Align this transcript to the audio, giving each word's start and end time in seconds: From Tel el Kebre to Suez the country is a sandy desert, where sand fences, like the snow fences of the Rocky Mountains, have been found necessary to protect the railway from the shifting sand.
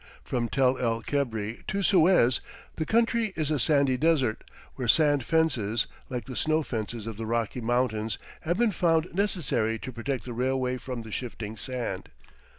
From 0.23 0.49
Tel 0.49 0.79
el 0.79 1.03
Kebre 1.03 1.61
to 1.67 1.83
Suez 1.83 2.41
the 2.77 2.87
country 2.87 3.33
is 3.35 3.51
a 3.51 3.59
sandy 3.59 3.97
desert, 3.97 4.43
where 4.73 4.87
sand 4.87 5.23
fences, 5.23 5.85
like 6.09 6.25
the 6.25 6.35
snow 6.35 6.63
fences 6.63 7.05
of 7.05 7.17
the 7.17 7.27
Rocky 7.27 7.61
Mountains, 7.61 8.17
have 8.39 8.57
been 8.57 8.71
found 8.71 9.09
necessary 9.13 9.77
to 9.77 9.91
protect 9.91 10.23
the 10.23 10.33
railway 10.33 10.77
from 10.77 11.03
the 11.03 11.11
shifting 11.11 11.55
sand. 11.55 12.09